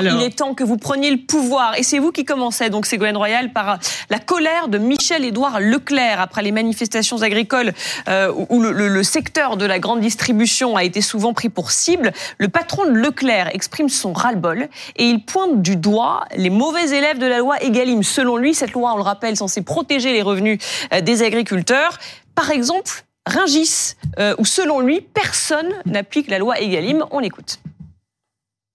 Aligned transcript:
il 0.00 0.22
est 0.22 0.36
temps 0.36 0.54
que 0.54 0.64
vous 0.64 0.76
preniez 0.76 1.10
le 1.10 1.18
pouvoir. 1.18 1.78
Et 1.78 1.82
c'est 1.82 1.98
vous 1.98 2.12
qui 2.12 2.24
commencez, 2.24 2.70
donc 2.70 2.86
Ségolène 2.86 3.16
Royal, 3.16 3.52
par 3.52 3.78
la 4.10 4.18
colère 4.18 4.68
de 4.68 4.78
Michel-Édouard 4.78 5.60
Leclerc 5.60 6.20
après 6.20 6.42
les 6.42 6.52
manifestations 6.52 7.22
agricoles 7.22 7.72
euh, 8.08 8.32
où 8.48 8.60
le, 8.62 9.02
secteur 9.02 9.56
de 9.56 9.66
la 9.66 9.78
grande 9.78 10.00
distribution 10.00 10.76
a 10.76 10.84
été 10.84 11.00
souvent 11.00 11.32
pris 11.32 11.48
pour 11.48 11.70
cible. 11.70 12.12
Le 12.38 12.48
patron 12.48 12.84
de 12.86 12.90
Leclerc 12.90 13.50
exprime 13.54 13.88
son 13.88 14.12
ras-le-bol 14.12 14.68
et 14.96 15.04
il 15.04 15.24
pointe 15.24 15.62
du 15.62 15.76
doigt 15.76 16.24
les 16.36 16.50
mauvais 16.50 16.96
élèves 16.96 17.18
de 17.18 17.26
la 17.26 17.38
loi 17.38 17.62
Egalim. 17.62 18.02
Selon 18.02 18.36
lui, 18.36 18.54
cette 18.54 18.72
loi, 18.72 18.92
on 18.94 18.96
le 18.96 19.02
rappelle, 19.02 19.36
censée 19.36 19.62
protéger 19.62 20.12
les 20.12 20.22
revenus 20.22 20.58
euh, 20.92 21.00
des 21.00 21.22
agriculteurs. 21.22 21.98
Par 22.34 22.50
exemple, 22.50 23.04
Ringis, 23.26 23.94
euh, 24.18 24.34
où 24.38 24.44
selon 24.44 24.80
lui, 24.80 25.00
personne 25.00 25.72
n'applique 25.86 26.28
la 26.28 26.38
loi 26.38 26.60
Egalim. 26.60 27.04
On 27.10 27.20
l'écoute. 27.20 27.58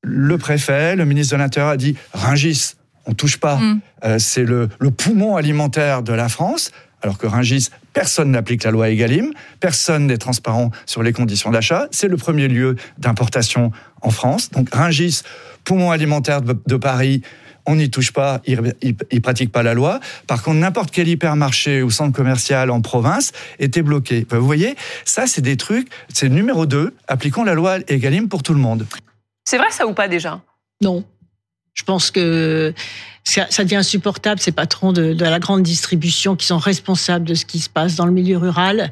Le 0.02 0.38
préfet, 0.38 0.96
le 0.96 1.06
ministre 1.06 1.36
de 1.36 1.42
l'Intérieur 1.42 1.72
a 1.72 1.78
dit 1.78 1.96
Ringis, 2.14 2.76
on 3.06 3.14
touche 3.14 3.38
pas. 3.38 3.58
Mm. 3.58 3.82
Euh, 4.06 4.20
c'est 4.20 4.44
le, 4.44 4.70
poumon 4.96 5.36
alimentaire 5.36 6.04
de 6.04 6.14
la 6.14 6.30
France. 6.30 6.72
Alors 7.02 7.18
que 7.18 7.28
Ringis, 7.28 7.70
personne 7.94 8.32
n'applique 8.32 8.64
la 8.64 8.72
loi 8.72 8.90
Egalim, 8.90 9.32
personne 9.62 10.08
n'est 10.08 10.18
transparent 10.18 10.70
sur 10.86 11.02
les 11.02 11.14
conditions 11.14 11.50
d'achat. 11.50 11.88
C'est 11.92 12.10
le 12.10 12.18
premier 12.18 12.50
lieu 12.50 12.76
d'importation 12.98 13.72
en 14.02 14.10
France. 14.10 14.52
Donc 14.52 14.74
Ringis, 14.74 15.22
poumon 15.64 15.92
alimentaire 15.92 16.42
de 16.42 16.76
Paris, 16.76 17.22
on 17.70 17.76
n'y 17.76 17.90
touche 17.90 18.12
pas, 18.12 18.42
ils 18.48 18.60
ne 18.60 19.20
pratiquent 19.20 19.52
pas 19.52 19.64
la 19.64 19.74
loi. 19.74 20.00
Par 20.28 20.42
contre, 20.42 20.58
n'importe 20.58 20.92
quel 20.92 21.08
hypermarché 21.08 21.84
ou 21.84 21.92
centre 21.92 22.16
commercial 22.16 22.72
en 22.72 22.82
province 22.82 23.32
était 23.60 23.84
bloqué. 23.84 24.26
Vous 24.32 24.46
voyez, 24.46 24.76
ça, 25.06 25.28
c'est 25.28 25.42
des 25.42 25.56
trucs, 25.56 25.88
c'est 26.12 26.30
numéro 26.30 26.66
2, 26.66 26.96
appliquons 27.08 27.44
la 27.44 27.54
loi 27.54 27.78
Egalim 27.88 28.28
pour 28.28 28.44
tout 28.44 28.54
le 28.54 28.60
monde. 28.60 28.88
C'est 29.50 29.58
vrai 29.58 29.72
ça 29.72 29.88
ou 29.88 29.96
pas 29.96 30.08
déjà? 30.08 30.44
Non. 30.80 31.04
Je 31.74 31.82
pense 31.82 32.12
que 32.12 32.72
ça, 33.24 33.64
devient 33.64 33.78
insupportable, 33.78 34.40
ces 34.40 34.52
patrons 34.52 34.92
de, 34.92 35.14
de, 35.14 35.26
la 35.26 35.40
grande 35.40 35.64
distribution 35.64 36.36
qui 36.36 36.46
sont 36.46 36.58
responsables 36.58 37.26
de 37.26 37.36
ce 37.36 37.46
qui 37.46 37.60
se 37.60 37.70
passe 37.70 37.96
dans 37.96 38.06
le 38.06 38.12
milieu 38.12 38.38
rural 38.38 38.92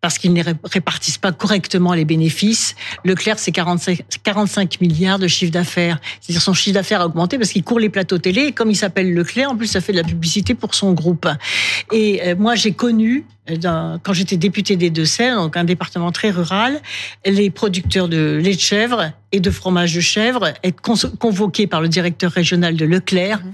parce 0.00 0.18
qu'ils 0.18 0.32
ne 0.32 0.42
répartissent 0.64 1.18
pas 1.18 1.32
correctement 1.32 1.92
les 1.92 2.04
bénéfices. 2.04 2.76
Leclerc, 3.04 3.38
c'est 3.38 3.50
45, 3.50 4.02
45 4.22 4.80
milliards 4.80 5.18
de 5.18 5.26
chiffre 5.26 5.52
d'affaires. 5.52 5.98
C'est-à-dire 6.20 6.42
son 6.42 6.54
chiffre 6.54 6.74
d'affaires 6.74 7.00
a 7.00 7.06
augmenté 7.06 7.36
parce 7.36 7.50
qu'il 7.50 7.64
court 7.64 7.80
les 7.80 7.88
plateaux 7.88 8.18
télé. 8.18 8.42
Et 8.42 8.52
comme 8.52 8.70
il 8.70 8.76
s'appelle 8.76 9.12
Leclerc, 9.12 9.50
en 9.50 9.56
plus, 9.56 9.66
ça 9.66 9.80
fait 9.80 9.92
de 9.92 9.98
la 9.98 10.04
publicité 10.04 10.54
pour 10.54 10.74
son 10.74 10.92
groupe. 10.92 11.26
Et 11.92 12.22
euh, 12.22 12.36
moi, 12.36 12.54
j'ai 12.54 12.72
connu, 12.72 13.24
euh, 13.50 13.98
quand 14.04 14.12
j'étais 14.12 14.36
député 14.36 14.76
des 14.76 14.90
Deux-Sèvres, 14.90 15.42
donc 15.42 15.56
un 15.56 15.64
département 15.64 16.12
très 16.12 16.30
rural, 16.30 16.80
les 17.26 17.50
producteurs 17.50 18.08
de 18.08 18.40
lait 18.40 18.54
de 18.54 18.60
chèvre 18.60 19.10
et 19.32 19.40
de 19.40 19.50
fromage 19.50 19.94
de 19.94 20.00
chèvre 20.00 20.52
être 20.62 20.80
convoqués 21.18 21.66
par 21.66 21.80
le 21.80 21.88
directeur 21.88 22.30
régional 22.30 22.76
de 22.76 22.84
Leclerc, 22.84 23.40
mmh. 23.40 23.52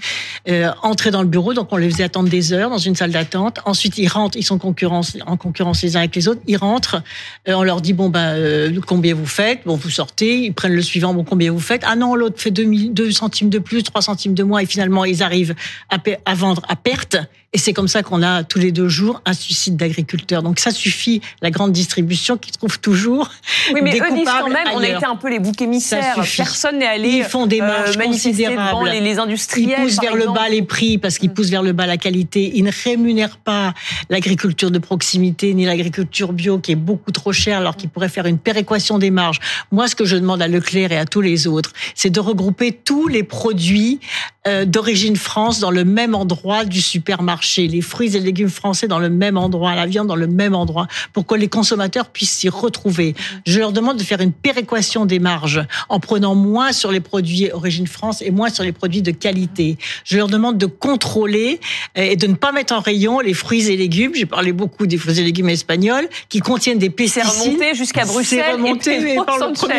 Euh, 0.49 0.71
entrer 0.83 1.11
dans 1.11 1.23
le 1.23 1.29
bureau. 1.29 1.55
Donc, 1.55 1.69
on 1.73 1.77
les 1.77 1.91
faisait 1.91 2.05
attendre 2.05 2.29
des 2.29 2.53
heures 2.53 2.71
dans 2.71 2.79
une 2.79 2.97
salle 2.97 3.13
d'attente. 3.13 3.61
Ensuite, 3.65 3.99
ils 3.99 4.09
rentrent, 4.09 4.37
ils 4.37 4.43
sont 4.43 4.55
en 4.55 5.37
concurrence 5.37 5.83
les 5.83 5.97
uns 5.97 6.01
avec 6.01 6.17
les 6.17 6.29
autres 6.29 6.41
ils 6.47 6.57
rentrent, 6.57 7.03
euh, 7.49 7.55
on 7.55 7.63
leur 7.63 7.81
dit 7.81 7.93
bon 7.93 8.09
ben 8.09 8.35
euh, 8.35 8.81
combien 8.87 9.15
vous 9.15 9.27
faites, 9.27 9.61
bon 9.65 9.77
vous 9.77 9.91
sortez, 9.91 10.45
ils 10.45 10.55
prennent 10.55 10.75
le 10.75 10.83
suivant, 10.83 11.15
bon 11.15 11.25
combien 11.25 11.51
vous 11.51 11.61
faites, 11.61 11.83
ah 11.85 11.97
non 11.97 12.15
l'autre 12.15 12.41
fait 12.41 12.51
2, 12.51 13.11
centimes 13.11 13.51
de 13.51 13.59
plus, 13.59 13.83
3 13.83 14.03
centimes 14.03 14.35
de 14.35 14.43
moins 14.43 14.61
et 14.61 14.67
finalement 14.67 15.05
ils 15.05 15.23
arrivent 15.23 15.55
à 15.91 16.35
vendre 16.35 16.63
à 16.69 16.77
perte 16.77 17.17
et 17.55 17.59
c'est 17.59 17.73
comme 17.73 17.87
ça 17.87 18.03
qu'on 18.03 18.21
a 18.25 18.43
tous 18.43 18.59
les 18.59 18.73
deux 18.73 18.89
jours 18.89 19.23
un 19.25 19.33
suicide 19.33 19.77
d'agriculteurs. 19.77 20.43
Donc 20.43 20.59
ça 20.59 20.73
suffit, 20.73 21.21
la 21.41 21.53
grande 21.53 21.71
distribution 21.71 22.37
qui 22.37 22.51
trouve 22.51 22.81
toujours. 22.81 23.31
Oui, 23.73 23.81
mais 23.81 23.97
eux 24.01 24.13
disent 24.13 24.29
quand 24.29 24.49
même, 24.49 24.67
on 24.75 24.81
a 24.81 24.89
été 24.89 25.05
un 25.05 25.15
peu 25.15 25.31
les 25.31 25.39
boucs 25.39 25.63
émissaires. 25.63 26.17
Personne 26.37 26.81
n'est 26.81 26.87
allé. 26.87 27.11
Ils 27.11 27.25
font 27.25 27.47
des 27.47 27.61
euh, 27.61 27.67
marges 27.67 27.97
considérables. 27.97 28.89
Les, 28.89 29.01
les, 29.01 29.21
industriels. 29.21 29.77
Ils 29.79 29.83
poussent 29.85 30.01
vers 30.01 30.17
le 30.17 30.27
bas 30.27 30.49
les 30.49 30.63
prix 30.63 30.99
parce 30.99 31.17
qu'ils 31.17 31.31
mm. 31.31 31.35
poussent 31.35 31.51
vers 31.51 31.63
le 31.63 31.73
bas 31.73 31.87
la 31.87 31.97
qualité. 31.97 32.51
Ils 32.57 32.65
ne 32.65 32.73
rémunèrent 32.85 33.39
pas 33.39 33.73
l'agriculture 34.11 34.73
de 34.73 34.81
proximité 34.81 35.55
ni 35.55 35.65
l'agriculture 35.65 36.33
bio 36.33 36.59
qui 36.59 36.73
est 36.73 36.77
beaucoup 36.77 37.13
trop 37.13 37.33
chère 37.33 37.59
alors 37.59 37.77
qu'ils 37.77 37.89
pourraient 37.89 38.09
faire 38.09 38.27
une 38.27 38.39
péréquation 38.39 38.99
des 38.99 39.11
marges. 39.11 39.39
Moi, 39.71 39.87
ce 39.87 39.95
que 39.95 40.05
je 40.05 40.17
demande 40.17 40.43
à 40.43 40.49
Leclerc 40.49 40.91
et 40.91 40.99
à 40.99 41.05
tous 41.05 41.21
les 41.21 41.47
autres, 41.47 41.73
c'est 41.95 42.11
de 42.11 42.19
regrouper 42.19 42.73
tous 42.73 43.07
les 43.07 43.23
produits 43.23 44.01
euh, 44.47 44.67
d'origine 44.67 45.17
France 45.17 45.59
dans 45.59 45.71
le 45.71 45.85
même 45.85 46.15
endroit 46.15 46.67
du 46.67 46.83
supermarché, 46.83 47.44
les 47.57 47.81
fruits 47.81 48.17
et 48.17 48.21
légumes 48.21 48.49
français 48.49 48.89
dans 48.89 48.99
le 48.99 49.11
même 49.11 49.37
endroit, 49.37 49.75
la 49.75 49.87
viande 49.87 50.09
dans 50.09 50.17
le 50.17 50.27
même 50.27 50.55
endroit, 50.55 50.87
pour 51.13 51.27
que 51.27 51.35
les 51.35 51.49
consommateurs 51.49 52.07
puissent 52.07 52.33
s'y 52.33 52.49
retrouver. 52.49 53.15
Je 53.47 53.59
leur 53.59 53.73
demande 53.73 53.99
de 53.99 54.03
faire 54.03 54.21
une 54.21 54.33
péréquation 54.33 55.07
des 55.07 55.19
marges 55.19 55.65
en 55.89 56.01
prenant 56.01 56.35
moins 56.35 56.73
sur 56.73 56.91
les 56.91 57.01
produits 57.01 57.51
origine 57.53 57.87
France 57.87 58.23
et 58.23 58.31
moins 58.31 58.51
sur 58.51 58.65
les 58.65 58.73
produits 58.73 59.03
de 59.03 59.11
qualité. 59.11 59.77
Je 60.05 60.17
leur 60.17 60.29
demande 60.29 60.59
de 60.59 60.67
contrôler 60.67 61.61
euh, 61.99 62.03
et 62.03 62.17
de 62.17 62.27
ne 62.27 62.35
pas 62.35 62.53
mettre 62.53 62.75
en 62.75 62.81
rayon 62.81 63.21
les 63.21 63.35
fruits 63.35 63.69
et 63.69 63.77
légumes. 63.77 64.13
J'ai 64.15 64.27
parlé 64.27 64.53
beaucoup 64.53 64.87
des 64.87 64.97
fruits 64.97 65.19
et 65.21 65.25
légumes 65.25 65.49
espagnols 65.49 66.09
qui 66.29 66.41
contiennent 66.41 66.79
des 66.79 66.91
pesticides. 66.91 67.25
C'est 67.25 67.45
remonté 67.45 67.75
jusqu'à 67.75 68.05
Bruxelles. 68.05 68.53
remonté 68.53 69.13
et 69.13 69.17
par 69.17 69.39
le 69.39 69.53
premier. 69.53 69.75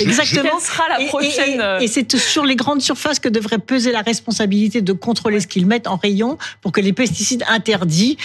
Exactement. 0.00 0.58
sera 0.60 0.84
la 0.98 1.04
prochaine 1.06 1.62
et, 1.80 1.84
et 1.84 1.88
c'est 1.88 2.16
sur 2.16 2.44
les 2.44 2.56
grandes 2.56 2.82
surfaces 2.82 3.20
que 3.20 3.28
devrait 3.28 3.58
peser 3.58 3.92
la 3.92 4.02
responsabilité 4.02 4.80
de 4.80 4.92
contrôler 4.92 5.40
ce 5.40 5.46
qu'ils 5.46 5.66
mettent 5.66 5.86
en 5.86 5.96
rayon 5.96 6.38
pour 6.60 6.72
que 6.72 6.80
les 6.86 6.92
pesticides 6.92 7.44
interdits 7.48 8.16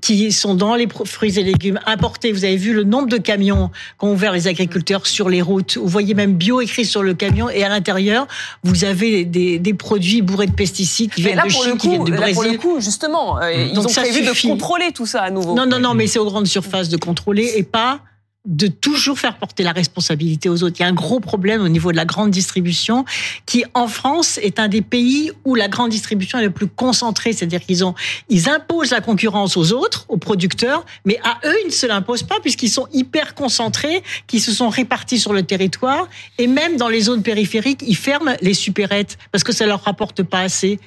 qui 0.00 0.32
sont 0.32 0.54
dans 0.54 0.74
les 0.74 0.88
fruits 1.04 1.38
et 1.38 1.42
légumes 1.42 1.78
importés, 1.86 2.32
vous 2.32 2.44
avez 2.44 2.56
vu 2.56 2.72
le 2.72 2.82
nombre 2.82 3.08
de 3.08 3.18
camions 3.18 3.70
qu'ont 3.98 4.12
ouvert 4.12 4.32
les 4.32 4.48
agriculteurs 4.48 5.06
sur 5.06 5.28
les 5.28 5.42
routes. 5.42 5.76
Vous 5.76 5.86
voyez 5.86 6.14
même 6.14 6.32
bio 6.32 6.60
écrit 6.60 6.84
sur 6.84 7.02
le 7.02 7.14
camion 7.14 7.48
et 7.48 7.62
à 7.62 7.68
l'intérieur, 7.68 8.26
vous 8.64 8.84
avez 8.84 9.24
des, 9.24 9.58
des, 9.58 9.74
produits 9.74 10.22
bourrés 10.22 10.46
de 10.46 10.52
pesticides 10.52 11.12
qui 11.12 11.22
viennent 11.22 11.42
de 11.44 11.50
Chine, 11.50 11.76
qui 11.76 11.88
viennent 11.88 12.04
du 12.04 12.12
Brésil. 12.12 12.34
pour 12.34 12.44
le 12.44 12.58
coup, 12.58 12.80
justement, 12.80 13.40
euh, 13.40 13.52
ils 13.52 13.78
ont 13.78 13.84
prévu 13.84 14.22
de 14.22 14.48
contrôler 14.48 14.92
tout 14.92 15.06
ça 15.06 15.22
à 15.22 15.30
nouveau. 15.30 15.54
Non, 15.54 15.66
non, 15.66 15.78
non, 15.78 15.94
mais 15.94 16.06
c'est 16.06 16.18
aux 16.18 16.24
grandes 16.24 16.46
surfaces 16.46 16.88
de 16.88 16.96
contrôler 16.96 17.52
et 17.56 17.62
pas 17.62 18.00
de 18.46 18.68
toujours 18.68 19.18
faire 19.18 19.36
porter 19.36 19.62
la 19.62 19.72
responsabilité 19.72 20.48
aux 20.48 20.62
autres. 20.62 20.76
Il 20.78 20.82
y 20.82 20.86
a 20.86 20.88
un 20.88 20.94
gros 20.94 21.20
problème 21.20 21.62
au 21.62 21.68
niveau 21.68 21.90
de 21.90 21.96
la 21.96 22.04
grande 22.04 22.30
distribution 22.30 23.04
qui, 23.44 23.64
en 23.74 23.88
France, 23.88 24.38
est 24.38 24.58
un 24.60 24.68
des 24.68 24.82
pays 24.82 25.32
où 25.44 25.54
la 25.54 25.68
grande 25.68 25.90
distribution 25.90 26.38
est 26.38 26.44
le 26.44 26.50
plus 26.50 26.68
concentrée. 26.68 27.32
C'est-à-dire 27.32 27.60
qu'ils 27.60 27.84
ont, 27.84 27.94
ils 28.28 28.48
imposent 28.48 28.92
la 28.92 29.00
concurrence 29.00 29.56
aux 29.56 29.72
autres, 29.72 30.06
aux 30.08 30.16
producteurs, 30.16 30.86
mais 31.04 31.18
à 31.24 31.38
eux, 31.44 31.56
ils 31.64 31.68
ne 31.68 31.72
se 31.72 31.86
l'imposent 31.86 32.22
pas 32.22 32.40
puisqu'ils 32.40 32.70
sont 32.70 32.86
hyper 32.92 33.34
concentrés, 33.34 34.02
qui 34.26 34.40
se 34.40 34.52
sont 34.52 34.68
répartis 34.68 35.18
sur 35.18 35.32
le 35.32 35.42
territoire 35.42 36.08
et 36.38 36.46
même 36.46 36.76
dans 36.76 36.88
les 36.88 37.02
zones 37.02 37.22
périphériques, 37.22 37.82
ils 37.86 37.96
ferment 37.96 38.36
les 38.40 38.54
supérettes 38.54 39.18
parce 39.32 39.44
que 39.44 39.52
ça 39.52 39.66
leur 39.66 39.82
rapporte 39.82 40.22
pas 40.22 40.40
assez. 40.40 40.78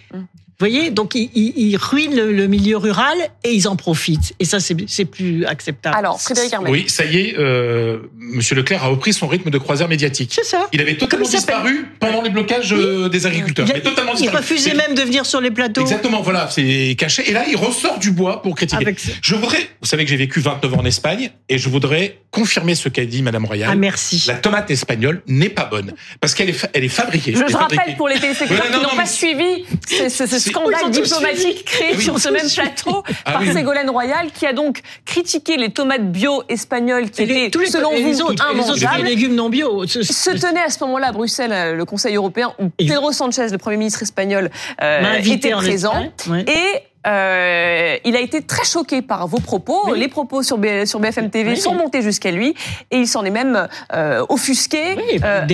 Vous 0.59 0.66
voyez, 0.68 0.92
donc 0.92 1.16
ils, 1.16 1.78
ruinent 1.78 2.20
le, 2.20 2.47
milieu 2.47 2.75
rural 2.75 3.18
et 3.46 3.53
ils 3.53 3.70
en 3.70 3.78
profitent. 3.78 4.34
Et 4.40 4.46
ça, 4.46 4.59
c'est 4.59 5.06
plus 5.06 5.46
acceptable. 5.46 5.96
Alors, 5.96 6.22
Frédéric 6.22 6.53
Armel. 6.53 6.74
Oui, 6.74 6.84
ça 6.90 7.06
y 7.06 7.18
est, 7.18 7.40
euh, 7.40 8.00
Monsieur 8.18 8.58
Leclerc 8.58 8.84
a 8.84 8.88
repris 8.88 9.14
son 9.14 9.28
rythme 9.28 9.52
de 9.52 9.58
croisière 9.58 9.88
médiatique. 9.88 10.34
C'est 10.36 10.44
ça. 10.44 10.68
Il 10.74 10.81
avait 10.81 10.97
totalement 10.97 11.25
disparu 11.25 11.88
pendant 12.02 12.22
les 12.22 12.30
blocages 12.30 12.74
euh, 12.74 13.08
des 13.08 13.25
agriculteurs. 13.25 13.66
Il, 13.74 13.81
totalement 13.81 14.16
il 14.16 14.30
refusait 14.30 14.74
même 14.74 14.96
de 14.96 15.02
venir 15.02 15.25
sur 15.25 15.40
les 15.40 15.50
plateaux. 15.50 15.80
Exactement, 15.80 16.22
voilà, 16.22 16.50
c'est 16.50 16.94
caché. 17.00 17.30
Et 17.30 17.31
là, 17.31 17.46
il 17.47 17.56
ressort 17.56 17.97
du 17.97 18.12
bois 18.12 18.41
pour 18.41 18.53
critiquer. 18.53 18.94
Je 19.22 19.36
voudrais, 19.36 19.70
vous 19.81 19.88
savez 19.88 20.03
que 20.03 20.09
j'ai 20.09 20.18
vécu 20.18 20.41
29 20.41 20.74
ans 20.74 20.80
en 20.80 20.86
Espagne, 20.86 21.31
et 21.47 21.58
je 21.58 21.70
voudrais 21.70 22.20
confirmer 22.31 22.76
ce 22.76 22.90
qu'a 22.90 23.06
dit 23.06 23.22
Madame 23.22 23.46
Royal. 23.46 23.70
Ah, 23.72 23.76
merci. 23.76 24.26
La 24.28 24.36
tomate 24.36 24.70
espagnole 24.72 25.22
n'est 25.28 25.50
pas 25.50 25.66
bonne 25.66 25.94
parce 26.20 26.36
qu'elle 26.36 26.50
est, 26.50 26.70
elle 26.74 26.84
est 26.84 26.90
fabriquée. 26.90 27.34
Je, 27.34 27.56
rappelle 27.56 27.96
pour 27.96 28.09
les 28.09 28.20
téléspectateurs 28.20 28.66
qui 28.66 28.84
n'ont 28.84 28.96
pas 28.96 29.06
suivi 29.06 29.66
ce 29.88 30.49
scandale 30.50 30.92
diplomatique 30.92 31.66
créé 31.66 31.98
sur 32.00 32.20
ce 32.20 32.30
même 32.30 32.48
plateau 32.56 33.04
ah 33.26 33.34
par 33.34 33.44
Ségolène 33.44 33.90
Royal, 33.90 34.32
qui 34.32 34.46
a 34.46 34.54
donc 34.54 34.82
critiqué 35.06 35.58
les 35.58 35.70
tomates 35.70 36.12
bio 36.12 36.44
espagnoles 36.50 37.10
qui 37.10 37.24
étaient, 37.24 37.50
tous 37.50 37.60
les, 37.60 37.68
selon 37.68 37.92
vous, 37.92 38.20
immangeables. 38.52 39.04
Les 39.04 39.09
légumes 39.09 39.36
non 39.36 39.50
bio. 39.50 39.86
Se 39.86 40.32
tenait 40.32 40.64
à 40.64 40.70
ce 40.70 40.84
moment-là 40.84 41.08
à 41.08 41.12
Bruxelles 41.12 41.52
euh, 41.54 41.76
le 41.76 41.86
Conseil 41.86 42.16
européen 42.16 42.54
où 42.59 42.70
Pedro 42.70 43.12
Sanchez, 43.12 43.48
le 43.50 43.58
Premier 43.58 43.78
ministre 43.78 44.02
espagnol, 44.04 44.50
euh, 44.82 45.22
était 45.23 45.52
présent. 45.52 46.12
Et 46.47 46.84
euh, 47.08 47.97
il 48.03 48.16
a 48.16 48.20
été 48.20 48.41
très 48.41 48.66
choqué 48.66 49.02
par 49.02 49.28
vos 49.28 49.40
propos. 49.40 49.94
Les 49.94 50.08
propos 50.08 50.44
sur, 50.44 50.59
sur 50.85 51.00
BFM 51.00 51.29
TV 51.29 51.56
sont 51.56 51.73
montés 51.73 52.02
jusqu'à 52.02 52.32
lui 52.32 52.53
et 52.91 52.97
il 52.97 53.08
s'en 53.08 53.23
est 53.23 53.29
même 53.29 53.68
euh, 53.94 54.26
offusqué 54.29 54.97
euh, 55.23 55.41
à, 55.41 55.46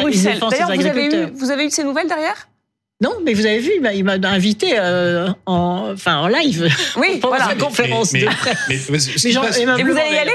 Bruxelles. 0.00 0.40
D'ailleurs, 0.50 0.74
vous, 0.74 0.86
avez 0.86 1.06
eu, 1.06 1.26
vous 1.34 1.50
avez 1.50 1.64
eu 1.64 1.68
de 1.68 1.72
ces 1.72 1.84
nouvelles 1.84 2.08
derrière? 2.08 2.48
Non, 3.04 3.12
mais 3.22 3.34
vous 3.34 3.44
avez 3.44 3.58
vu, 3.58 3.70
il 3.94 4.04
m'a 4.04 4.14
invité 4.30 4.78
euh, 4.78 5.28
en, 5.44 5.92
enfin, 5.92 6.16
en 6.16 6.28
live. 6.28 6.74
Oui, 6.96 7.18
pour 7.20 7.28
voilà. 7.28 7.54
conférence 7.54 8.12
de 8.14 8.24
presse. 8.24 8.58
Mais, 8.68 8.76
et 8.76 9.82
vous 9.82 9.98
allez 9.98 10.14
y 10.14 10.18
aller 10.18 10.32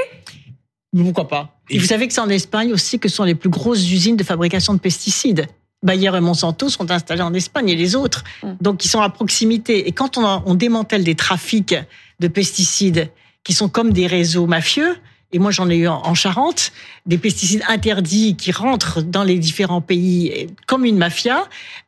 Pourquoi 0.96 1.28
pas 1.28 1.60
Et 1.72 1.80
vous 1.80 1.86
savez 1.86 2.08
que 2.08 2.14
c'est 2.14 2.22
en 2.22 2.30
Espagne 2.30 2.72
aussi 2.72 3.00
que 3.00 3.10
sont 3.10 3.24
les 3.24 3.34
plus 3.34 3.50
grosses 3.50 3.90
usines 3.92 4.18
de 4.18 4.24
fabrication 4.24 4.76
de 4.76 4.80
pesticides. 4.80 5.48
Bayer 5.82 6.12
et 6.16 6.20
Monsanto 6.20 6.70
sont 6.70 6.92
installés 6.92 7.24
en 7.24 7.34
Espagne 7.34 7.70
et 7.70 7.76
les 7.76 7.96
autres. 7.96 8.24
Mm. 8.44 8.52
Donc, 8.62 8.86
ils 8.86 8.90
sont 8.90 9.02
à 9.02 9.10
proximité. 9.10 9.88
Et 9.88 9.92
quand 9.92 10.18
on, 10.18 10.44
on 10.46 10.54
démantèle 10.54 11.04
des 11.04 11.16
trafics 11.16 11.76
de 12.20 12.28
pesticides 12.28 13.10
qui 13.44 13.54
sont 13.54 13.70
comme 13.70 13.94
des 13.94 14.06
réseaux 14.06 14.46
mafieux, 14.46 14.96
et 15.32 15.40
moi 15.40 15.52
j'en 15.52 15.70
ai 15.70 15.78
eu 15.78 15.88
en 15.88 16.14
Charente, 16.14 16.72
des 17.10 17.18
pesticides 17.18 17.64
interdits 17.68 18.36
qui 18.36 18.52
rentrent 18.52 19.02
dans 19.02 19.24
les 19.24 19.40
différents 19.40 19.82
pays 19.82 20.48
comme 20.68 20.86
une 20.86 20.98
mafia, 20.98 21.44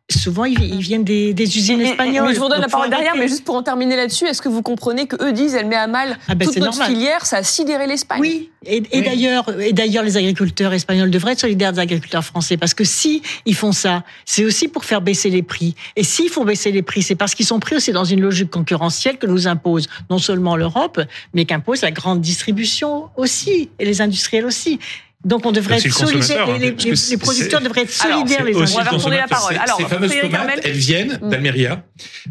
souvent 0.09 0.45
ils, 0.45 0.79
viennent 0.79 1.03
des, 1.03 1.33
usines 1.57 1.79
espagnoles. 1.79 2.27
Mais 2.27 2.33
je 2.33 2.39
vous 2.39 2.49
donne 2.49 2.59
la 2.59 2.67
parole 2.67 2.89
derrière, 2.89 3.15
mais 3.15 3.27
juste 3.27 3.45
pour 3.45 3.55
en 3.55 3.63
terminer 3.63 3.95
là-dessus, 3.95 4.25
est-ce 4.25 4.41
que 4.41 4.49
vous 4.49 4.63
comprenez 4.63 5.05
que 5.05 5.15
eux 5.23 5.31
disent 5.31 5.53
elle 5.53 5.67
met 5.67 5.75
à 5.75 5.85
mal 5.85 6.17
ah 6.27 6.33
ben 6.33 6.47
toute 6.47 6.57
notre 6.57 6.83
filière, 6.83 7.25
ça 7.25 7.37
a 7.37 7.43
sidéré 7.43 7.85
l'Espagne 7.85 8.19
Oui, 8.19 8.49
et, 8.65 8.81
d'ailleurs, 8.81 9.45
et 9.59 9.73
d'ailleurs 9.73 10.03
les 10.03 10.17
agriculteurs 10.17 10.73
espagnols 10.73 11.11
devraient 11.11 11.33
être 11.33 11.39
solidaires 11.39 11.71
des 11.71 11.79
agriculteurs 11.79 12.25
français 12.25 12.57
parce 12.57 12.73
que 12.73 12.83
si 12.83 13.21
ils 13.45 13.55
font 13.55 13.71
ça, 13.71 14.03
c'est 14.25 14.43
aussi 14.43 14.67
pour 14.67 14.85
faire 14.85 15.01
baisser 15.01 15.29
les 15.29 15.43
prix. 15.43 15.75
Et 15.95 16.03
s'ils 16.03 16.29
font 16.29 16.45
baisser 16.45 16.71
les 16.71 16.81
prix, 16.81 17.03
c'est 17.03 17.15
parce 17.15 17.35
qu'ils 17.35 17.45
sont 17.45 17.59
pris 17.59 17.75
aussi 17.75 17.91
dans 17.91 18.05
une 18.05 18.21
logique 18.21 18.49
concurrentielle 18.49 19.17
que 19.17 19.27
nous 19.27 19.47
impose 19.47 19.87
non 20.09 20.17
seulement 20.17 20.55
l'Europe, 20.55 20.99
mais 21.35 21.45
qu'impose 21.45 21.83
la 21.83 21.91
grande 21.91 22.21
distribution 22.21 23.09
aussi 23.17 23.69
et 23.77 23.85
les 23.85 24.01
industriels 24.01 24.45
aussi. 24.45 24.79
Donc 25.23 25.45
on 25.45 25.51
devrait 25.51 25.77
être 25.77 25.93
solidaires, 25.93 26.47
les, 26.57 26.71
les, 26.71 26.93
les, 27.09 27.17
producteurs 27.17 27.61
devraient 27.61 27.81
être 27.81 27.91
solidaires 27.91 28.43
les 28.43 28.55
uns. 28.55 28.65
On 28.73 28.83
va 28.83 28.89
retourner 28.89 29.17
la 29.17 29.27
parole. 29.27 29.55
Alors, 29.55 29.77
ces 29.77 29.85
fameuses 29.85 30.19
tomates, 30.19 30.61
elles 30.63 30.71
viennent 30.71 31.19
mm. 31.21 31.29
d'Almeria, 31.29 31.83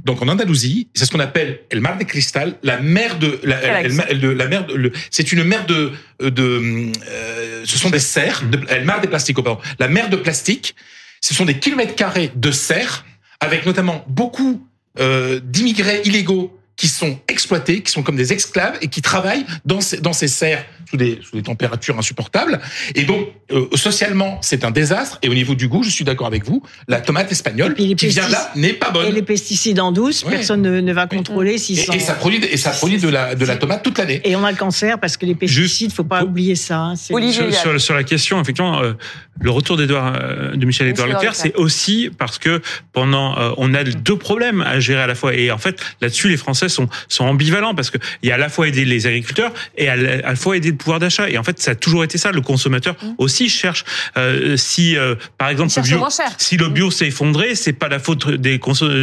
donc 0.04 0.20
en 0.22 0.28
Andalousie. 0.28 0.88
C'est 0.94 1.04
ce 1.04 1.10
qu'on 1.10 1.20
appelle 1.20 1.60
El 1.70 1.80
Mar 1.80 1.98
de 1.98 2.04
Cristal, 2.04 2.56
la 2.62 2.80
mer 2.80 3.18
de 3.18 3.38
la, 3.44 3.60
la 3.82 4.48
mer 4.48 4.66
de, 4.66 4.92
c'est 5.10 5.30
une 5.30 5.44
mer 5.44 5.66
de 5.66 5.92
de 6.20 6.90
euh, 7.08 7.62
ce 7.64 7.78
sont 7.78 7.90
des 7.90 8.00
serres, 8.00 8.42
de, 8.50 8.60
El 8.68 8.84
Mar 8.84 9.00
de 9.00 9.06
Plástico, 9.06 9.42
pardon, 9.42 9.60
la 9.78 9.88
mer 9.88 10.10
de 10.10 10.16
plastique. 10.16 10.74
Ce 11.20 11.34
sont 11.34 11.44
des 11.44 11.58
kilomètres 11.58 11.94
carrés 11.94 12.32
de 12.34 12.50
serres 12.50 13.04
avec 13.40 13.66
notamment 13.66 14.04
beaucoup 14.08 14.66
euh, 14.98 15.40
d'immigrés 15.42 16.02
illégaux 16.04 16.59
qui 16.80 16.88
sont 16.88 17.18
exploités, 17.28 17.82
qui 17.82 17.92
sont 17.92 18.02
comme 18.02 18.16
des 18.16 18.32
esclaves 18.32 18.78
et 18.80 18.88
qui 18.88 19.02
travaillent 19.02 19.44
dans 19.66 19.82
ces, 19.82 20.00
dans 20.00 20.14
ces 20.14 20.28
serres 20.28 20.64
sous 20.88 20.96
des, 20.96 21.20
sous 21.22 21.36
des 21.36 21.42
températures 21.42 21.98
insupportables. 21.98 22.58
Et 22.94 23.04
donc, 23.04 23.28
euh, 23.52 23.66
socialement, 23.74 24.38
c'est 24.40 24.64
un 24.64 24.70
désastre. 24.70 25.18
Et 25.20 25.28
au 25.28 25.34
niveau 25.34 25.54
du 25.54 25.68
goût, 25.68 25.82
je 25.82 25.90
suis 25.90 26.06
d'accord 26.06 26.26
avec 26.26 26.46
vous, 26.46 26.62
la 26.88 27.02
tomate 27.02 27.30
espagnole 27.30 27.74
qui 27.74 27.94
vient 27.94 28.28
là 28.30 28.50
n'est 28.56 28.72
pas 28.72 28.90
bonne. 28.90 29.08
Et 29.08 29.12
les 29.12 29.20
pesticides 29.20 29.78
en 29.78 29.92
douce, 29.92 30.24
personne 30.24 30.62
ne, 30.62 30.80
ne, 30.80 30.92
va 30.94 31.06
contrôler 31.06 31.58
s'ils 31.58 31.78
sont... 31.78 31.92
Et, 31.92 31.98
ça 31.98 32.14
produit, 32.14 32.42
et 32.42 32.56
ça 32.56 32.70
produit 32.70 32.96
de 32.96 33.08
la, 33.08 33.34
de 33.34 33.44
la 33.44 33.56
tomate 33.56 33.82
toute 33.82 33.98
l'année. 33.98 34.22
Et 34.24 34.34
on 34.34 34.42
a 34.42 34.50
le 34.50 34.56
cancer 34.56 34.98
parce 34.98 35.18
que 35.18 35.26
les 35.26 35.34
pesticides, 35.34 35.90
il 35.90 35.94
faut 35.94 36.02
pas 36.02 36.24
oublier 36.24 36.54
ça. 36.54 36.78
Hein, 36.78 36.96
sur, 36.96 37.18
sur, 37.52 37.78
sur, 37.78 37.94
la 37.94 38.04
question, 38.04 38.40
effectivement, 38.40 38.80
euh, 38.80 38.94
le 39.38 39.50
retour 39.50 39.78
euh, 39.78 40.56
de 40.56 40.64
Michel 40.64 40.88
Edouard 40.88 41.08
Leclerc, 41.08 41.34
c'est 41.34 41.54
aussi 41.56 42.10
parce 42.16 42.38
que 42.38 42.62
pendant, 42.94 43.36
on 43.58 43.74
a 43.74 43.84
deux 43.84 44.16
problèmes 44.16 44.62
à 44.62 44.80
gérer 44.80 45.02
à 45.02 45.06
la 45.06 45.14
fois. 45.14 45.34
Et 45.34 45.50
en 45.50 45.58
fait, 45.58 45.78
là-dessus, 46.00 46.30
les 46.30 46.38
Français 46.38 46.69
sont, 46.70 46.88
sont 47.08 47.24
ambivalents 47.24 47.74
parce 47.74 47.90
qu'il 47.90 48.00
y 48.22 48.30
a 48.30 48.34
à 48.34 48.38
la 48.38 48.48
fois 48.48 48.68
aider 48.68 48.84
les 48.84 49.06
agriculteurs 49.06 49.52
et 49.76 49.88
à 49.88 49.96
la, 49.96 50.36
fois 50.36 50.56
aider 50.56 50.70
le 50.70 50.76
pouvoir 50.76 50.98
d'achat. 50.98 51.28
Et 51.28 51.38
en 51.38 51.44
fait, 51.44 51.58
ça 51.58 51.72
a 51.72 51.74
toujours 51.74 52.04
été 52.04 52.18
ça. 52.18 52.32
Le 52.32 52.40
consommateur 52.40 52.94
mmh. 52.94 53.06
aussi 53.18 53.48
cherche. 53.48 53.84
Euh, 54.16 54.56
si, 54.56 54.96
euh, 54.96 55.14
par 55.38 55.48
exemple, 55.48 55.72
le 55.76 55.82
bio, 55.82 56.08
si 56.38 56.56
le 56.56 56.68
bio 56.68 56.90
s'est 56.90 57.08
effondré, 57.08 57.54
c'est 57.54 57.72
pas 57.72 57.88
la 57.88 57.98
faute 57.98 58.30
des, 58.30 58.58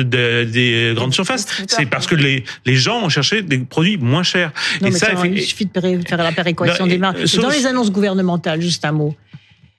des 0.05 0.93
grandes 0.95 1.13
surfaces. 1.13 1.45
C'est 1.67 1.85
parce 1.85 2.07
que 2.07 2.15
les, 2.15 2.43
les 2.65 2.75
gens 2.75 3.03
ont 3.03 3.09
cherché 3.09 3.41
des 3.41 3.59
produits 3.59 3.97
moins 3.97 4.23
chers. 4.23 4.51
et 4.83 4.91
ça, 4.91 5.09
il 5.25 5.41
suffit 5.41 5.65
de 5.65 6.07
faire 6.07 6.17
la 6.17 6.31
péréquation 6.31 6.87
des 6.87 6.97
marques. 6.97 7.23
Dans 7.37 7.49
les 7.49 7.65
annonces 7.65 7.91
gouvernementales, 7.91 8.61
juste 8.61 8.85
un 8.85 8.91
mot. 8.91 9.15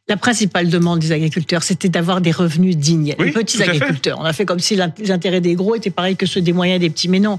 La 0.09 0.17
principale 0.17 0.71
demande 0.71 1.01
des 1.01 1.13
agriculteurs, 1.13 1.63
c'était 1.63 1.91
d'avoir 1.91 2.23
des 2.23 2.31
revenus 2.31 2.77
dignes. 2.77 3.15
les 3.19 3.31
petits 3.31 3.63
agriculteurs. 3.63 4.19
On 4.19 4.25
a 4.25 4.33
fait 4.33 4.47
comme 4.47 4.59
si 4.59 4.75
les 4.99 5.11
intérêts 5.11 5.43
des 5.43 5.55
gros 5.55 5.75
étaient 5.75 5.91
pareils 5.91 6.17
que 6.17 6.25
ceux 6.25 6.41
des 6.41 6.55
moyens 6.55 6.81
des 6.81 6.89
petits, 6.89 7.09
mais 7.09 7.21
non. 7.21 7.39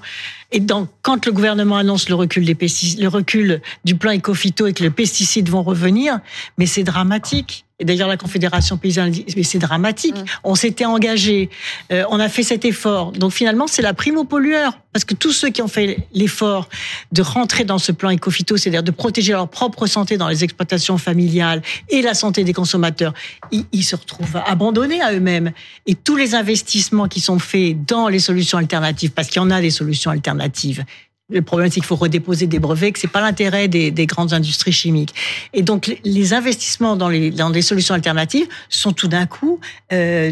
Et 0.51 0.60
donc, 0.60 0.90
quand 1.01 1.25
le 1.25 1.31
gouvernement 1.31 1.78
annonce 1.78 2.10
le 2.10 2.16
recul 2.16 2.46
des 2.46 2.56
pesticides, 2.56 3.00
le 3.01 3.07
recul 3.07 3.62
du 3.86 3.96
plan 3.96 4.12
éco-phyto 4.12 4.68
et 4.68 4.74
que 4.74 4.84
les 4.84 4.90
pesticides 4.90 5.50
vont 5.50 5.63
revenir, 5.63 6.19
mais 6.57 6.66
c'est 6.66 6.84
dramatique. 6.84 7.66
Et 7.80 7.86
d'ailleurs, 7.86 8.10
la 8.10 8.18
Confédération 8.18 8.78
paysanne 8.78 9.12
dit, 9.12 9.25
mais 9.38 9.44
c'est 9.44 9.60
dramatique. 9.60 10.18
Mm. 10.18 10.25
On 10.44 10.56
s'était 10.56 10.86
engagé, 10.86 11.50
euh, 11.92 12.04
on 12.10 12.19
a 12.19 12.28
fait 12.28 12.44
cet 12.44 12.66
effort. 12.66 13.13
Donc 13.13 13.31
finalement, 13.31 13.68
c'est 13.68 13.81
la 13.81 13.94
prime 13.94 14.18
aux 14.18 14.25
pollueurs. 14.25 14.78
Parce 14.92 15.06
que 15.06 15.13
tous 15.13 15.31
ceux 15.31 15.50
qui 15.50 15.62
ont 15.62 15.68
fait 15.68 16.00
l'effort 16.13 16.68
de 17.12 17.22
rentrer 17.22 17.63
dans 17.63 17.78
ce 17.78 17.92
plan 17.92 18.10
éco-phyto, 18.10 18.57
c'est-à-dire 18.57 18.81
de 18.81 18.92
protéger 18.92 19.34
leur 19.34 19.48
propre 19.48 19.86
santé 19.86 20.18
dans 20.18 20.28
les 20.28 20.44
exploitations 20.44 20.98
familiales 20.98 21.62
et 21.90 22.01
la 22.01 22.16
santé 22.16 22.44
des 22.44 22.54
consommateurs, 22.54 23.13
ils, 23.51 23.66
ils 23.72 23.84
se 23.84 23.96
retrouvent 23.96 24.42
abandonnés 24.48 25.00
à 25.01 25.13
eux-mêmes. 25.13 25.51
Et 25.86 25.94
tous 25.94 26.16
les 26.16 26.34
investissements 26.34 27.07
qui 27.07 27.22
sont 27.22 27.38
faits 27.38 27.86
dans 27.86 28.07
les 28.07 28.19
solutions 28.19 28.57
alternatives, 28.57 29.12
parce 29.12 29.28
qu'il 29.28 29.42
y 29.42 29.46
en 29.46 29.51
a 29.51 29.62
des 29.62 29.69
solutions 29.69 30.10
alternatives, 30.10 30.38
alternatives 30.39 30.86
le 31.29 31.41
problème, 31.41 31.69
c'est 31.69 31.75
qu'il 31.75 31.85
faut 31.85 31.95
redéposer 31.95 32.47
des 32.47 32.57
brevets, 32.57 32.91
que 32.91 32.99
c'est 32.99 33.07
pas 33.07 33.21
l'intérêt 33.21 33.67
des, 33.67 33.91
des, 33.91 34.05
grandes 34.07 34.33
industries 34.33 34.71
chimiques. 34.71 35.13
Et 35.53 35.61
donc, 35.61 35.95
les 36.03 36.33
investissements 36.33 36.95
dans 36.95 37.07
les 37.07 37.29
dans 37.29 37.51
des 37.51 37.61
solutions 37.61 37.93
alternatives 37.93 38.47
sont 38.69 38.93
tout 38.93 39.07
d'un 39.07 39.27
coup 39.27 39.59
euh, 39.93 40.31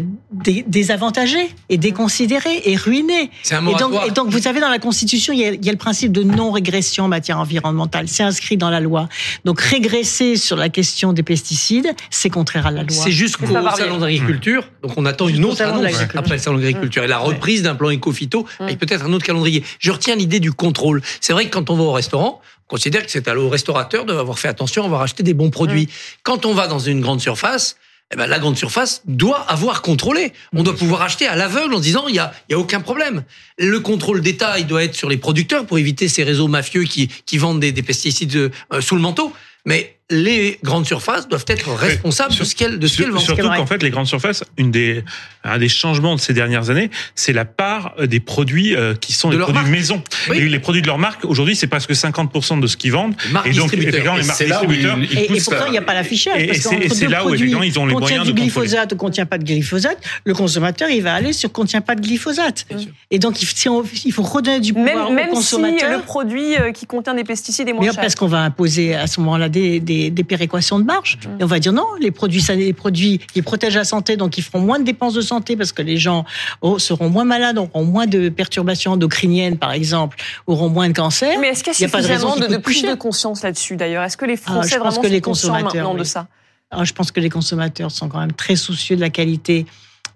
désavantagés 0.66 1.54
et 1.68 1.78
déconsidérés 1.78 2.62
et 2.64 2.76
ruinés. 2.76 3.30
Un 3.52 3.66
et, 3.66 3.74
donc, 3.74 3.92
et 4.08 4.10
donc, 4.10 4.28
vous 4.30 4.40
savez, 4.40 4.60
dans 4.60 4.70
la 4.70 4.80
Constitution, 4.80 5.32
il 5.32 5.38
y 5.38 5.44
a, 5.44 5.52
il 5.52 5.64
y 5.64 5.68
a 5.68 5.72
le 5.72 5.78
principe 5.78 6.10
de 6.10 6.24
non-régression 6.24 7.04
en 7.04 7.08
matière 7.08 7.38
environnementale. 7.38 8.08
C'est 8.08 8.24
inscrit 8.24 8.56
dans 8.56 8.70
la 8.70 8.80
loi. 8.80 9.08
Donc, 9.44 9.60
régresser 9.60 10.36
sur 10.36 10.56
la 10.56 10.68
question 10.68 11.12
des 11.12 11.22
pesticides, 11.22 11.94
c'est 12.10 12.30
contraire 12.30 12.66
à 12.66 12.70
la 12.72 12.82
loi. 12.82 12.90
C'est 12.90 13.12
jusqu'au 13.12 13.46
salon 13.46 13.98
d'agriculture. 13.98 14.68
Donc, 14.82 14.92
on 14.96 15.06
attend 15.06 15.28
une 15.28 15.44
autre 15.44 15.62
annonce 15.62 15.94
après 16.14 16.34
le 16.34 16.40
salon 16.40 16.58
d'agriculture 16.58 17.04
et 17.04 17.08
la 17.08 17.18
reprise 17.18 17.62
d'un 17.62 17.76
plan 17.76 17.90
éco-phyto 17.90 18.46
avec 18.58 18.78
peut-être 18.78 19.04
un 19.04 19.12
autre 19.12 19.24
calendrier. 19.24 19.62
Je 19.78 19.92
retiens 19.92 20.16
l'idée 20.16 20.40
du 20.40 20.52
contrôle 20.52 20.87
c'est 21.20 21.32
vrai 21.32 21.46
que 21.46 21.50
quand 21.50 21.70
on 21.70 21.76
va 21.76 21.84
au 21.84 21.92
restaurant, 21.92 22.40
on 22.66 22.68
considère 22.68 23.04
que 23.04 23.10
c'est 23.10 23.28
au 23.28 23.48
restaurateur 23.48 24.04
d'avoir 24.04 24.38
fait 24.38 24.48
attention, 24.48 24.84
avoir 24.84 25.02
acheté 25.02 25.22
des 25.22 25.34
bons 25.34 25.50
produits. 25.50 25.84
Mm. 25.84 26.20
Quand 26.22 26.46
on 26.46 26.54
va 26.54 26.66
dans 26.66 26.78
une 26.78 27.00
grande 27.00 27.20
surface, 27.20 27.76
eh 28.12 28.16
ben, 28.16 28.26
la 28.26 28.38
grande 28.38 28.56
surface 28.56 29.02
doit 29.06 29.40
avoir 29.40 29.82
contrôlé. 29.82 30.32
On 30.54 30.62
doit 30.62 30.76
pouvoir 30.76 31.02
acheter 31.02 31.26
à 31.26 31.36
l'aveugle 31.36 31.74
en 31.74 31.80
disant 31.80 32.08
il 32.08 32.14
y 32.14 32.18
a, 32.18 32.32
y 32.48 32.54
a 32.54 32.58
aucun 32.58 32.80
problème. 32.80 33.22
Le 33.58 33.80
contrôle 33.80 34.22
d'État, 34.22 34.58
il 34.58 34.66
doit 34.66 34.82
être 34.82 34.94
sur 34.94 35.10
les 35.10 35.18
producteurs 35.18 35.66
pour 35.66 35.78
éviter 35.78 36.08
ces 36.08 36.24
réseaux 36.24 36.48
mafieux 36.48 36.84
qui, 36.84 37.08
qui 37.26 37.36
vendent 37.36 37.60
des, 37.60 37.72
des 37.72 37.82
pesticides 37.82 38.34
euh, 38.34 38.80
sous 38.80 38.94
le 38.94 39.02
manteau. 39.02 39.32
Mais 39.66 39.97
les 40.10 40.58
grandes 40.62 40.86
surfaces 40.86 41.28
doivent 41.28 41.44
être 41.48 41.70
responsables 41.74 42.34
de 42.34 42.44
ce 42.44 42.54
qu'elles 42.54 42.78
de 42.78 42.86
ce 42.86 42.96
qu'elles 42.98 43.10
vendent. 43.10 43.20
Surtout 43.20 43.48
qu'en 43.48 43.66
fait, 43.66 43.82
les 43.82 43.90
grandes 43.90 44.06
surfaces, 44.06 44.42
une 44.56 44.70
des 44.70 45.04
un 45.44 45.58
des 45.58 45.68
changements 45.68 46.14
de 46.14 46.20
ces 46.20 46.32
dernières 46.32 46.70
années, 46.70 46.90
c'est 47.14 47.32
la 47.32 47.44
part 47.44 47.94
euh, 47.98 48.06
des 48.06 48.20
produits 48.20 48.74
euh, 48.74 48.94
qui 48.94 49.12
sont 49.12 49.30
des 49.30 49.38
produits 49.38 49.70
maison. 49.70 50.02
Et 50.34 50.40
les 50.40 50.58
produits 50.58 50.82
de 50.82 50.86
leur 50.86 50.98
marque 50.98 51.24
aujourd'hui, 51.24 51.56
c'est 51.56 51.66
presque 51.66 51.92
50% 51.92 52.60
de 52.60 52.66
ce 52.66 52.76
qu'ils 52.76 52.92
vendent. 52.92 53.14
et 53.44 53.52
donc, 53.52 53.72
effectivement, 53.72 54.16
les 54.16 54.24
marques 54.24 54.44
distributeurs. 54.44 54.98
et, 54.98 55.36
et, 55.36 55.40
pourtant, 55.40 55.66
il 55.66 55.72
n'y 55.72 55.78
a 55.78 55.82
pas 55.82 55.94
l'affichage. 55.94 56.42
Et, 56.42 56.54
c'est 56.54 57.08
là 57.08 57.24
où 57.24 57.34
effectivement 57.34 57.62
ils 57.62 57.78
ont 57.78 57.86
les 57.86 57.94
moyens 57.94 58.26
de 58.26 58.32
du 58.32 58.40
glyphosate 58.40 58.92
ou 58.92 58.96
contient 58.96 59.26
pas 59.26 59.38
de 59.38 59.44
glyphosate, 59.44 59.98
le 60.24 60.34
consommateur 60.34 60.90
il 60.90 61.02
va 61.02 61.14
aller 61.14 61.32
sur 61.32 61.52
contient 61.52 61.80
pas 61.80 61.94
de 61.94 62.00
glyphosate. 62.00 62.66
Et 63.10 63.18
donc 63.18 63.40
il 63.42 64.12
faut 64.12 64.22
redonner 64.22 64.60
du 64.60 64.72
pouvoir 64.72 65.10
même, 65.10 65.28
au 65.30 65.34
consommateur. 65.34 65.88
Même 65.88 65.98
si 65.98 65.98
le 65.98 66.02
produit 66.04 66.56
euh, 66.56 66.72
qui 66.72 66.86
contient 66.86 67.14
des 67.14 67.24
pesticides 67.24 67.68
est 67.68 67.72
moins 67.72 67.84
cher. 67.84 67.96
Parce 67.96 68.14
qu'on 68.14 68.26
va 68.26 68.38
imposer 68.38 68.94
à 68.94 69.06
ce 69.06 69.20
moment-là 69.20 69.48
des 69.48 69.80
des, 69.80 69.97
péréquations 70.26 70.78
de 70.78 70.84
marge. 70.84 71.18
Et 71.40 71.44
on 71.44 71.46
va 71.46 71.58
dire 71.58 71.72
non, 71.72 71.86
les 72.00 72.10
produits, 72.10 72.42
les 72.56 72.72
produits 72.72 73.18
qui 73.32 73.42
protègent 73.42 73.76
la 73.76 73.84
santé, 73.84 74.16
donc 74.16 74.38
ils 74.38 74.42
feront 74.42 74.60
moins 74.60 74.78
de 74.78 74.84
dépenses 74.84 75.14
de 75.14 75.20
santé 75.20 75.56
parce 75.56 75.72
que 75.72 75.82
les 75.82 75.96
gens 75.96 76.24
oh, 76.60 76.78
seront 76.78 77.08
moins 77.08 77.24
malades, 77.24 77.58
auront 77.58 77.84
moins 77.84 78.06
de 78.06 78.28
perturbations 78.28 78.92
endocriniennes, 78.92 79.58
par 79.58 79.72
exemple, 79.72 80.16
auront 80.46 80.68
moins 80.68 80.88
de 80.88 80.94
cancer. 80.94 81.38
Mais 81.40 81.48
est-ce 81.48 81.64
qu'il 81.64 81.72
y 81.72 81.84
a, 81.84 81.88
suffisamment 81.88 82.36
de, 82.36 82.46
de, 82.46 82.56
prise 82.56 82.82
de 82.82 82.94
conscience 82.94 83.42
là-dessus, 83.42 83.76
d'ailleurs? 83.76 84.04
Est-ce 84.04 84.16
que 84.16 84.26
les 84.26 84.38
ah, 84.46 84.52
Français 84.52 84.78
vraiment 84.78 85.00
que 85.00 85.06
les 85.06 85.20
consommateurs, 85.20 85.94
de 85.94 86.04
ça? 86.04 86.28
Ah, 86.70 86.84
Je 86.84 86.92
pense 86.92 87.10
que 87.10 87.20
les 87.20 87.30
consommateurs 87.30 87.90
sont 87.90 88.08
quand 88.08 88.20
même 88.20 88.32
très 88.32 88.56
soucieux 88.56 88.96
de 88.96 89.00
la 89.00 89.10
qualité 89.10 89.66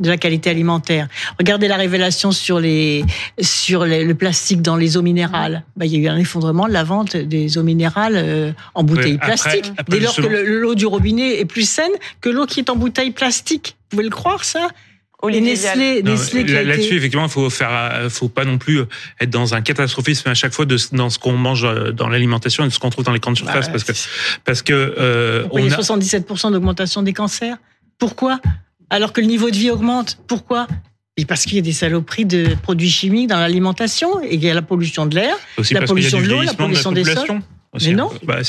de 0.01 0.09
la 0.09 0.17
qualité 0.17 0.51
alimentaire. 0.51 1.09
Regardez 1.39 1.69
la 1.69 1.77
révélation 1.77 2.33
sur 2.33 2.61
les 2.61 3.05
sur 3.41 3.85
le 3.85 4.13
plastique 4.13 4.63
dans 4.63 4.77
les 4.77 4.97
eaux 4.97 5.03
minérales. 5.03 5.65
Bah, 5.77 5.87
il 5.87 5.93
y 5.93 5.97
a 5.97 5.99
eu 5.99 6.09
un 6.09 6.19
effondrement 6.19 6.69
de 6.69 6.73
la 6.73 6.85
vente 6.85 7.17
des 7.17 7.59
eaux 7.59 7.63
minérales 7.63 8.17
euh, 8.17 8.53
en 8.75 8.85
bouteilles 8.85 9.19
plastiques. 9.19 9.73
Dès 9.89 10.01
lors 10.01 10.15
que 10.15 10.27
l'eau 10.27 10.75
du 10.75 10.87
robinet 10.87 11.41
est 11.41 11.45
plus 11.45 11.69
saine 11.69 11.93
que 12.21 12.29
l'eau 12.29 12.47
qui 12.47 12.61
est 12.61 12.71
en 12.71 12.77
bouteille 12.77 13.11
plastique. 13.11 13.77
Vous 13.91 13.97
pouvez 13.97 14.05
le 14.05 14.11
croire 14.11 14.45
ça? 14.45 14.69
Nestlé, 15.31 16.03
Nestlé 16.03 16.43
là-dessus, 16.43 16.97
effectivement, 16.97 17.27
il 17.27 17.31
faut 17.31 17.49
faire, 17.49 18.11
faut 18.11 18.29
pas 18.29 18.45
non 18.45 18.59
plus 18.59 18.81
être 19.21 19.31
dans 19.31 19.55
un 19.55 19.61
catastrophisme 19.61 20.29
à 20.29 20.35
chaque 20.35 20.53
fois 20.53 20.65
de, 20.65 20.77
dans 20.93 21.11
ce 21.11 21.19
qu'on 21.19 21.33
mange 21.33 21.65
euh, 21.65 21.93
dans 21.93 22.09
l'alimentation 22.09 22.65
et 22.65 22.69
de 22.69 22.73
ce 22.73 22.79
qu'on 22.79 22.91
trouve 22.91 23.05
dans 23.05 23.13
les 23.13 23.21
grandes 23.21 23.37
surfaces, 23.37 23.67
bah, 23.67 23.73
parce 23.73 23.85
que 23.85 23.93
parce 24.45 24.63
que 24.63 24.73
euh, 24.73 25.47
on, 25.53 25.65
a 25.65 25.77
77% 25.77 26.53
d'augmentation 26.53 27.03
des 27.03 27.13
cancers? 27.13 27.57
Pourquoi? 27.99 28.41
Alors 28.93 29.13
que 29.13 29.21
le 29.21 29.27
niveau 29.27 29.51
de 29.51 29.57
vie 29.57 29.71
augmente. 29.71 30.19
Pourquoi? 30.29 30.69
Parce 31.27 31.45
qu'il 31.45 31.57
y 31.57 31.59
a 31.59 31.63
des 31.63 31.73
saloperies 31.73 32.25
de 32.25 32.55
produits 32.63 32.91
chimiques 32.91 33.29
dans 33.29 33.39
l'alimentation 33.39 34.23
et 34.23 34.35
il 34.35 34.45
y 34.45 34.51
a 34.51 34.55
la 34.55 34.63
pollution 34.63 35.07
de 35.07 35.15
l'air, 35.15 35.35
la 35.71 35.83
pollution 35.83 36.21
de 36.21 36.27
l'eau, 36.27 36.43
la 36.43 36.55
pollution 36.55 36.93
des 36.93 37.05
sols. 37.05 37.41
Mais 37.81 37.93
non, 37.93 38.11
bah, 38.23 38.41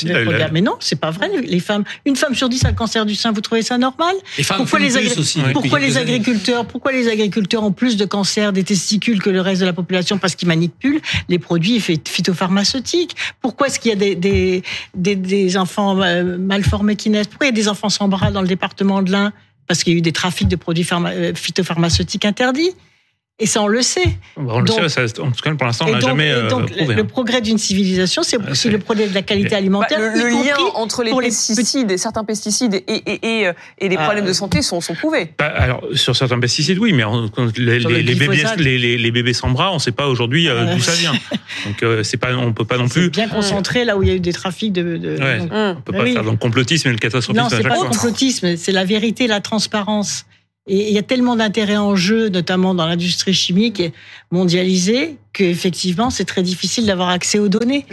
mais 0.52 0.60
non, 0.60 0.74
c'est 0.80 1.00
pas 1.00 1.10
vrai. 1.10 1.30
Les 1.42 1.60
femmes, 1.60 1.84
une 2.04 2.14
femme 2.14 2.34
sur 2.34 2.50
dix 2.50 2.62
a 2.66 2.68
le 2.68 2.74
cancer 2.74 3.06
du 3.06 3.14
sein. 3.14 3.32
Vous 3.32 3.40
trouvez 3.40 3.62
ça 3.62 3.78
normal? 3.78 4.14
Les 4.36 4.44
pourquoi 4.44 4.78
les, 4.78 5.18
aussi, 5.18 5.40
pourquoi 5.54 5.78
les 5.78 5.96
agriculteurs, 5.96 6.66
pourquoi 6.66 6.92
les 6.92 7.08
agriculteurs 7.08 7.62
ont 7.62 7.72
plus 7.72 7.96
de 7.96 8.04
cancer 8.04 8.52
des 8.52 8.64
testicules 8.64 9.22
que 9.22 9.30
le 9.30 9.40
reste 9.40 9.62
de 9.62 9.66
la 9.66 9.72
population? 9.72 10.18
Parce 10.18 10.34
qu'ils 10.34 10.48
manipulent 10.48 11.00
les 11.30 11.38
produits 11.38 11.80
phytopharmaceutiques 11.80 13.16
Pourquoi 13.40 13.68
est-ce 13.68 13.80
qu'il 13.80 13.88
y 13.90 13.94
a 13.94 13.96
des, 13.96 14.14
des, 14.14 14.62
des, 14.94 15.16
des 15.16 15.56
enfants 15.56 16.02
euh, 16.02 16.36
mal 16.36 16.62
formés 16.62 16.96
qui 16.96 17.08
naissent? 17.08 17.28
Pourquoi 17.28 17.46
il 17.46 17.50
y 17.50 17.54
a 17.54 17.56
des 17.56 17.68
enfants 17.68 17.88
sans 17.88 18.08
bras 18.08 18.30
dans 18.30 18.42
le 18.42 18.48
département 18.48 19.00
de 19.00 19.10
l'Ain? 19.10 19.32
Parce 19.66 19.82
qu'il 19.82 19.92
y 19.92 19.96
a 19.96 19.98
eu 19.98 20.02
des 20.02 20.12
trafics 20.12 20.48
de 20.48 20.56
produits 20.56 20.86
euh, 20.92 21.34
phytopharmaceutiques 21.34 22.24
interdits. 22.24 22.72
Et 23.40 23.46
ça, 23.46 23.62
on 23.62 23.66
le 23.66 23.82
sait. 23.82 24.16
On 24.36 24.60
le 24.60 24.66
sait, 24.68 24.88
ça, 24.88 25.02
en 25.20 25.32
tout 25.32 25.42
cas, 25.42 25.52
pour 25.56 25.66
l'instant, 25.66 25.86
on 25.88 25.92
n'a 25.92 25.98
jamais 25.98 26.28
et 26.28 26.48
donc, 26.48 26.70
euh, 26.70 26.76
prouvé, 26.76 26.94
Le 26.94 27.02
hein. 27.02 27.04
progrès 27.04 27.40
d'une 27.40 27.58
civilisation, 27.58 28.22
c'est 28.22 28.36
aussi 28.48 28.70
le 28.70 28.78
progrès 28.78 29.08
de 29.08 29.14
la 29.14 29.22
qualité 29.22 29.56
alimentaire. 29.56 29.98
Bah, 29.98 30.12
le, 30.14 30.28
lien 30.28 30.54
entre 30.74 31.02
les 31.02 31.10
pesticides 31.12 31.90
et 31.90 31.98
certains 31.98 32.22
pesticides 32.22 32.74
et, 32.74 32.84
et, 32.86 33.42
et, 33.42 33.50
et 33.78 33.88
les 33.88 33.96
ah, 33.96 34.04
problèmes 34.04 34.24
de 34.24 34.32
santé 34.32 34.62
sont, 34.62 34.80
sont 34.80 34.94
prouvés. 34.94 35.32
Bah, 35.36 35.46
alors, 35.46 35.82
sur 35.94 36.14
certains 36.14 36.38
pesticides, 36.38 36.78
oui, 36.78 36.92
mais 36.92 37.02
les, 37.56 37.80
les, 37.80 38.02
les 38.04 38.14
bébés, 38.14 38.44
les, 38.56 38.98
les, 38.98 39.10
bébés 39.10 39.32
sans 39.32 39.50
bras, 39.50 39.72
on 39.72 39.74
ne 39.74 39.80
sait 39.80 39.90
pas 39.90 40.06
aujourd'hui 40.06 40.48
euh, 40.48 40.72
d'où 40.72 40.80
ça 40.80 40.92
vient. 40.92 41.14
Donc, 41.66 41.82
euh, 41.82 42.04
c'est 42.04 42.18
pas, 42.18 42.36
on 42.36 42.52
peut 42.52 42.64
pas 42.64 42.78
non 42.78 42.86
plus. 42.86 43.10
bien 43.10 43.26
concentré 43.26 43.84
là 43.84 43.96
où 43.96 44.04
il 44.04 44.10
y 44.10 44.12
a 44.12 44.14
eu 44.14 44.20
des 44.20 44.32
trafics 44.32 44.72
de. 44.72 44.96
de 44.96 45.18
ouais, 45.20 45.38
donc, 45.38 45.50
on 45.52 45.80
peut 45.80 45.92
pas 45.92 46.06
faire 46.06 46.22
dans 46.22 46.30
le 46.30 46.36
complotisme 46.36 46.86
et 46.86 46.92
le 46.92 46.98
catastrophisme. 46.98 47.42
Non, 47.42 47.50
c'est 47.50 47.68
pas 47.68 47.82
le 47.82 47.88
complotisme, 47.88 48.56
c'est 48.56 48.72
la 48.72 48.84
vérité, 48.84 49.26
la 49.26 49.40
transparence. 49.40 50.24
Et 50.66 50.88
il 50.88 50.94
y 50.94 50.98
a 50.98 51.02
tellement 51.02 51.36
d'intérêts 51.36 51.76
en 51.76 51.94
jeu, 51.94 52.30
notamment 52.30 52.74
dans 52.74 52.86
l'industrie 52.86 53.34
chimique 53.34 53.82
mondialisée, 54.30 55.18
qu'effectivement, 55.34 56.08
c'est 56.08 56.24
très 56.24 56.42
difficile 56.42 56.86
d'avoir 56.86 57.10
accès 57.10 57.38
aux 57.38 57.48
données. 57.48 57.84